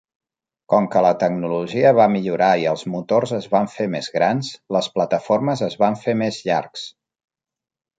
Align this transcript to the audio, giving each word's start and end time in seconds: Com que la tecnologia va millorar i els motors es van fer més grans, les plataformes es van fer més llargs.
Com 0.73 0.87
que 0.95 1.03
la 1.05 1.11
tecnologia 1.23 1.91
va 1.99 2.07
millorar 2.15 2.49
i 2.63 2.67
els 2.73 2.85
motors 2.95 3.37
es 3.43 3.47
van 3.55 3.71
fer 3.77 3.89
més 3.99 4.11
grans, 4.19 4.53
les 4.79 4.93
plataformes 4.99 5.67
es 5.71 5.81
van 5.87 6.03
fer 6.05 6.21
més 6.27 6.45
llargs. 6.51 6.93